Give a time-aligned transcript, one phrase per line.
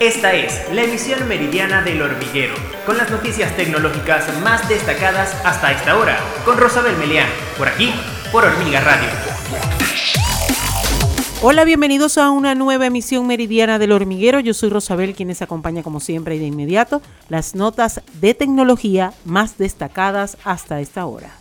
[0.00, 2.54] Esta es la emisión meridiana del hormiguero,
[2.86, 7.26] con las noticias tecnológicas más destacadas hasta esta hora, con Rosabel Melián,
[7.56, 7.92] por aquí,
[8.30, 9.08] por Hormiga Radio.
[11.42, 14.38] Hola, bienvenidos a una nueva emisión meridiana del hormiguero.
[14.38, 19.14] Yo soy Rosabel, quien les acompaña como siempre y de inmediato las notas de tecnología
[19.24, 21.32] más destacadas hasta esta hora.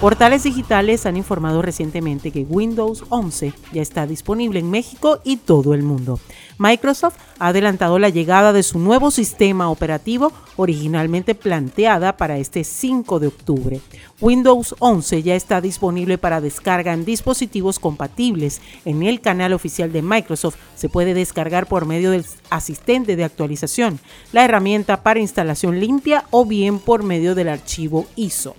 [0.00, 5.72] Portales digitales han informado recientemente que Windows 11 ya está disponible en México y todo
[5.72, 6.20] el mundo.
[6.58, 13.18] Microsoft ha adelantado la llegada de su nuevo sistema operativo originalmente planteada para este 5
[13.18, 13.80] de octubre.
[14.20, 18.60] Windows 11 ya está disponible para descarga en dispositivos compatibles.
[18.84, 24.00] En el canal oficial de Microsoft se puede descargar por medio del asistente de actualización,
[24.32, 28.54] la herramienta para instalación limpia o bien por medio del archivo ISO.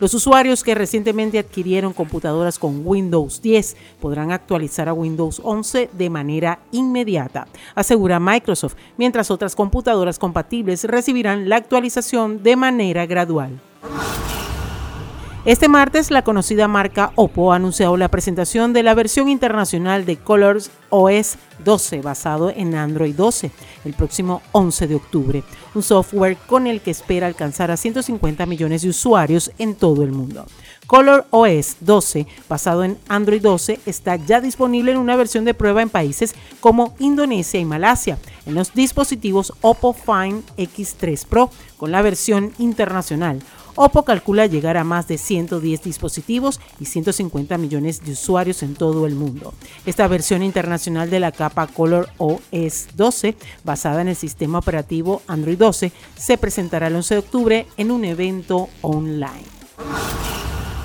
[0.00, 6.10] Los usuarios que recientemente adquirieron computadoras con Windows 10 podrán actualizar a Windows 11 de
[6.10, 13.60] manera inmediata, asegura Microsoft, mientras otras computadoras compatibles recibirán la actualización de manera gradual.
[15.48, 20.18] Este martes, la conocida marca Oppo ha anunciado la presentación de la versión internacional de
[20.18, 23.50] Colors OS 12 basado en Android 12
[23.86, 25.42] el próximo 11 de octubre,
[25.74, 30.12] un software con el que espera alcanzar a 150 millones de usuarios en todo el
[30.12, 30.44] mundo.
[30.86, 35.80] Color OS 12, basado en Android 12, está ya disponible en una versión de prueba
[35.80, 42.02] en países como Indonesia y Malasia, en los dispositivos Oppo Find X3 Pro, con la
[42.02, 43.40] versión internacional.
[43.80, 49.06] Oppo calcula llegar a más de 110 dispositivos y 150 millones de usuarios en todo
[49.06, 49.54] el mundo.
[49.86, 55.56] Esta versión internacional de la capa Color OS 12, basada en el sistema operativo Android
[55.56, 59.46] 12, se presentará el 11 de octubre en un evento online.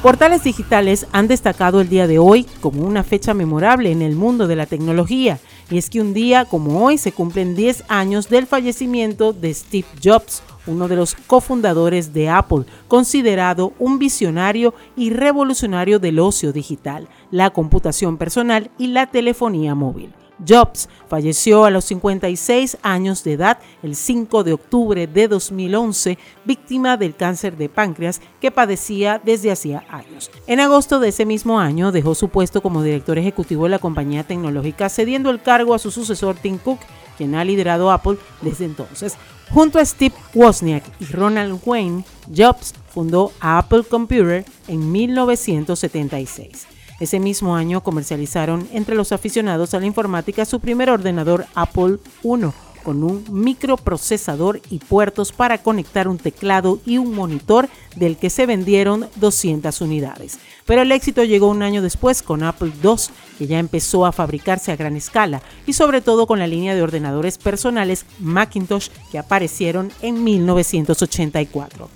[0.03, 4.45] Portales digitales han destacado el día de hoy como una fecha memorable en el mundo
[4.45, 5.39] de la tecnología,
[5.71, 9.87] y es que un día como hoy se cumplen 10 años del fallecimiento de Steve
[10.03, 17.07] Jobs, uno de los cofundadores de Apple, considerado un visionario y revolucionario del ocio digital,
[17.31, 20.13] la computación personal y la telefonía móvil.
[20.45, 26.97] Jobs falleció a los 56 años de edad el 5 de octubre de 2011, víctima
[26.97, 30.31] del cáncer de páncreas que padecía desde hacía años.
[30.47, 34.23] En agosto de ese mismo año dejó su puesto como director ejecutivo de la compañía
[34.23, 36.79] tecnológica, cediendo el cargo a su sucesor Tim Cook,
[37.17, 39.15] quien ha liderado Apple desde entonces.
[39.51, 46.67] Junto a Steve Wozniak y Ronald Wayne, Jobs fundó Apple Computer en 1976.
[46.99, 52.45] Ese mismo año comercializaron entre los aficionados a la informática su primer ordenador Apple I
[52.83, 58.45] con un microprocesador y puertos para conectar un teclado y un monitor del que se
[58.45, 60.39] vendieron 200 unidades.
[60.65, 62.95] Pero el éxito llegó un año después con Apple II,
[63.37, 66.81] que ya empezó a fabricarse a gran escala, y sobre todo con la línea de
[66.81, 71.89] ordenadores personales Macintosh que aparecieron en 1984.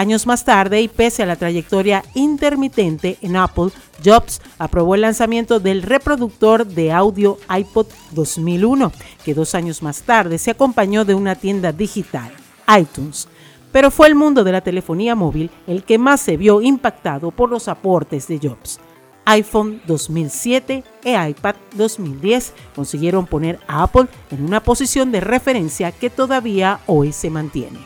[0.00, 3.68] Años más tarde, y pese a la trayectoria intermitente en Apple,
[4.02, 10.38] Jobs aprobó el lanzamiento del reproductor de audio iPod 2001, que dos años más tarde
[10.38, 12.32] se acompañó de una tienda digital,
[12.80, 13.28] iTunes.
[13.72, 17.50] Pero fue el mundo de la telefonía móvil el que más se vio impactado por
[17.50, 18.80] los aportes de Jobs.
[19.26, 26.08] iPhone 2007 e iPad 2010 consiguieron poner a Apple en una posición de referencia que
[26.08, 27.80] todavía hoy se mantiene.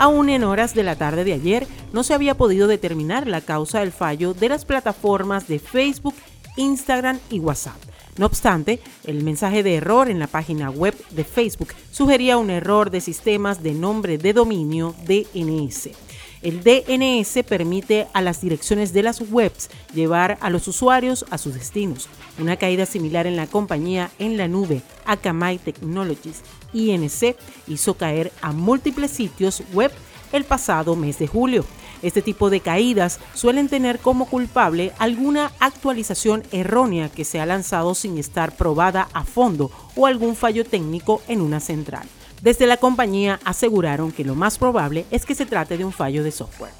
[0.00, 3.80] Aún en horas de la tarde de ayer no se había podido determinar la causa
[3.80, 6.14] del fallo de las plataformas de Facebook,
[6.56, 7.76] Instagram y WhatsApp.
[8.16, 12.90] No obstante, el mensaje de error en la página web de Facebook sugería un error
[12.90, 15.90] de sistemas de nombre de dominio DNS.
[16.40, 21.52] El DNS permite a las direcciones de las webs llevar a los usuarios a sus
[21.52, 22.08] destinos.
[22.38, 26.42] Una caída similar en la compañía en la nube Akamai Technologies
[26.72, 27.36] INC
[27.66, 29.90] hizo caer a múltiples sitios web
[30.32, 31.64] el pasado mes de julio.
[32.02, 37.94] Este tipo de caídas suelen tener como culpable alguna actualización errónea que se ha lanzado
[37.94, 42.06] sin estar probada a fondo o algún fallo técnico en una central.
[42.42, 46.24] Desde la compañía aseguraron que lo más probable es que se trate de un fallo
[46.24, 46.72] de software.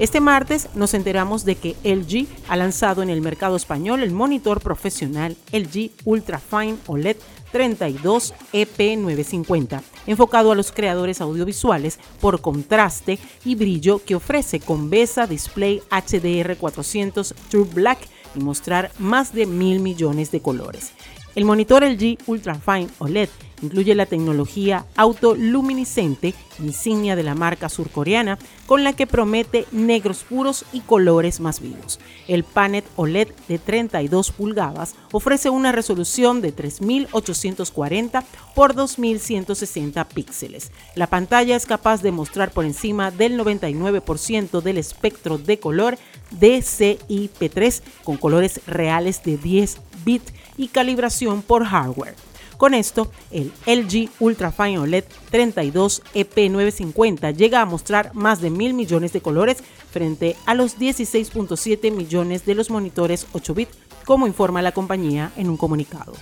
[0.00, 4.62] Este martes nos enteramos de que LG ha lanzado en el mercado español el monitor
[4.62, 7.18] profesional LG Ultrafine OLED
[7.52, 15.26] 32 EP950, enfocado a los creadores audiovisuales por contraste y brillo que ofrece con BESA
[15.26, 17.98] Display HDR400 True Black
[18.34, 20.92] y mostrar más de mil millones de colores.
[21.34, 23.28] El monitor LG Ultrafine OLED
[23.62, 30.64] incluye la tecnología autoluminiscente, insignia de la marca surcoreana, con la que promete negros puros
[30.72, 32.00] y colores más vivos.
[32.26, 38.24] El panel OLED de 32 pulgadas ofrece una resolución de 3840
[38.54, 40.72] por 2160 píxeles.
[40.94, 45.98] La pantalla es capaz de mostrar por encima del 99% del espectro de color
[46.38, 52.14] DCI-P3 con colores reales de 10 bits y calibración por hardware.
[52.60, 59.14] Con esto, el LG Ultrafine OLED 32 EP950 llega a mostrar más de mil millones
[59.14, 63.70] de colores frente a los 16.7 millones de los monitores 8 bit,
[64.04, 66.12] como informa la compañía en un comunicado.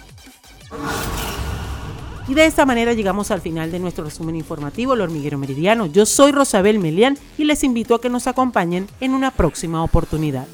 [2.28, 5.86] Y de esta manera llegamos al final de nuestro resumen informativo, El Hormiguero Meridiano.
[5.86, 10.46] Yo soy Rosabel Melián y les invito a que nos acompañen en una próxima oportunidad.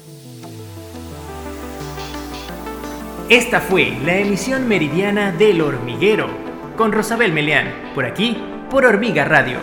[3.29, 6.29] Esta fue la emisión meridiana del hormiguero
[6.77, 8.37] con Rosabel Meleán, por aquí,
[8.69, 9.57] por Hormiga Radio